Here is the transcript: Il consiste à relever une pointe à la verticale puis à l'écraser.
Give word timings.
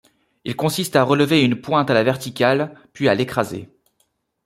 Il 0.45 0.55
consiste 0.55 0.95
à 0.95 1.03
relever 1.03 1.43
une 1.43 1.61
pointe 1.61 1.91
à 1.91 1.93
la 1.93 2.01
verticale 2.03 2.73
puis 2.91 3.07
à 3.07 3.13
l'écraser. 3.13 3.69